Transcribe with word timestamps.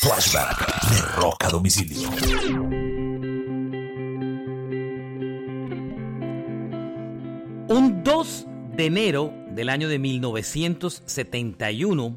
Flashback 0.00 0.90
de 0.90 0.98
a 1.40 1.48
Domicilio. 1.50 2.08
Un 7.68 8.02
2 8.04 8.46
de 8.76 8.86
enero 8.86 9.34
del 9.50 9.68
año 9.68 9.88
de 9.88 9.98
1971, 9.98 12.16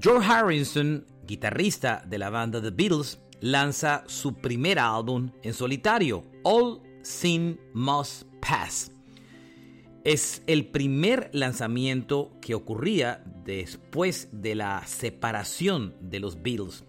George 0.00 0.32
Harrison, 0.32 1.04
guitarrista 1.26 2.04
de 2.06 2.18
la 2.18 2.30
banda 2.30 2.62
The 2.62 2.70
Beatles, 2.70 3.18
lanza 3.40 4.04
su 4.06 4.34
primer 4.34 4.78
álbum 4.78 5.32
en 5.42 5.52
solitario, 5.52 6.22
All 6.44 6.80
Sin 7.02 7.58
Must 7.74 8.22
Pass. 8.40 8.92
Es 10.04 10.44
el 10.46 10.66
primer 10.66 11.28
lanzamiento 11.32 12.30
que 12.40 12.54
ocurría 12.54 13.24
después 13.44 14.28
de 14.30 14.54
la 14.54 14.86
separación 14.86 15.96
de 16.00 16.20
los 16.20 16.40
Beatles. 16.40 16.84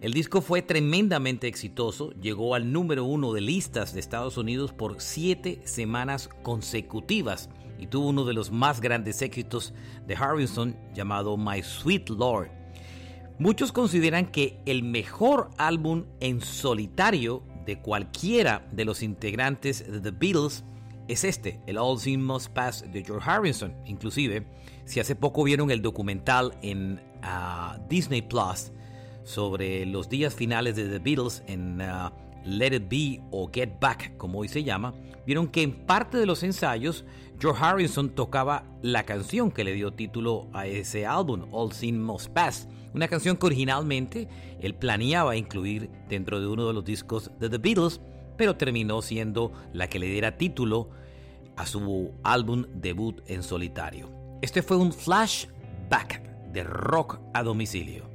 El 0.00 0.14
disco 0.14 0.40
fue 0.40 0.62
tremendamente 0.62 1.46
exitoso, 1.46 2.12
llegó 2.12 2.54
al 2.54 2.72
número 2.72 3.04
uno 3.04 3.34
de 3.34 3.42
listas 3.42 3.92
de 3.92 4.00
Estados 4.00 4.38
Unidos 4.38 4.72
por 4.72 4.98
siete 4.98 5.60
semanas 5.66 6.30
consecutivas 6.42 7.50
y 7.78 7.86
tuvo 7.86 8.08
uno 8.08 8.24
de 8.24 8.32
los 8.32 8.50
más 8.50 8.80
grandes 8.80 9.20
éxitos 9.20 9.74
de 10.06 10.16
Harrison 10.16 10.74
llamado 10.94 11.36
My 11.36 11.62
Sweet 11.62 12.08
Lord. 12.08 12.48
Muchos 13.38 13.72
consideran 13.72 14.32
que 14.32 14.62
el 14.64 14.82
mejor 14.82 15.50
álbum 15.58 16.06
en 16.20 16.40
solitario 16.40 17.42
de 17.66 17.78
cualquiera 17.78 18.66
de 18.72 18.86
los 18.86 19.02
integrantes 19.02 19.86
de 19.86 20.00
The 20.00 20.12
Beatles 20.12 20.64
es 21.08 21.24
este, 21.24 21.60
el 21.66 21.76
All 21.76 22.00
Things 22.00 22.24
Must 22.24 22.48
Pass 22.54 22.90
de 22.90 23.04
George 23.04 23.30
Harrison. 23.30 23.74
Inclusive, 23.84 24.46
si 24.86 24.98
hace 24.98 25.14
poco 25.14 25.44
vieron 25.44 25.70
el 25.70 25.82
documental 25.82 26.56
en 26.62 27.02
ah, 27.22 27.78
Disney 27.90 28.22
Plus, 28.22 28.72
sobre 29.30 29.86
los 29.86 30.08
días 30.08 30.34
finales 30.34 30.76
de 30.76 30.88
The 30.88 30.98
Beatles 30.98 31.42
en 31.46 31.80
uh, 31.80 32.10
Let 32.44 32.74
It 32.74 32.88
Be 32.88 33.22
o 33.30 33.48
Get 33.52 33.78
Back, 33.80 34.16
como 34.16 34.40
hoy 34.40 34.48
se 34.48 34.64
llama, 34.64 34.92
vieron 35.24 35.46
que 35.46 35.62
en 35.62 35.86
parte 35.86 36.18
de 36.18 36.26
los 36.26 36.42
ensayos 36.42 37.04
George 37.38 37.64
Harrison 37.64 38.10
tocaba 38.10 38.64
la 38.82 39.04
canción 39.04 39.50
que 39.50 39.64
le 39.64 39.72
dio 39.72 39.92
título 39.92 40.48
a 40.52 40.66
ese 40.66 41.06
álbum, 41.06 41.46
All 41.52 41.72
Sin 41.72 42.02
Must 42.02 42.28
Pass, 42.30 42.68
una 42.92 43.08
canción 43.08 43.36
que 43.36 43.46
originalmente 43.46 44.28
él 44.60 44.74
planeaba 44.74 45.36
incluir 45.36 45.90
dentro 46.08 46.40
de 46.40 46.48
uno 46.48 46.66
de 46.66 46.74
los 46.74 46.84
discos 46.84 47.30
de 47.38 47.48
The 47.48 47.58
Beatles, 47.58 48.00
pero 48.36 48.56
terminó 48.56 49.00
siendo 49.00 49.52
la 49.72 49.88
que 49.88 50.00
le 50.00 50.06
diera 50.06 50.36
título 50.36 50.90
a 51.56 51.66
su 51.66 52.12
álbum 52.24 52.64
debut 52.74 53.20
en 53.26 53.42
solitario. 53.42 54.10
Este 54.42 54.62
fue 54.62 54.76
un 54.76 54.92
flashback 54.92 56.22
de 56.52 56.64
rock 56.64 57.20
a 57.32 57.42
domicilio. 57.42 58.10